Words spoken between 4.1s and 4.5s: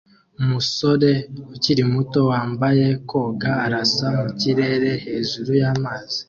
mu